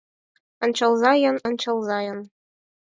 [0.63, 2.19] Ончалза-ян, ончалза-ян-